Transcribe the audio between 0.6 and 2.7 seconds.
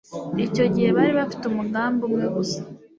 gihe bari bafite umugambi umwe gusa.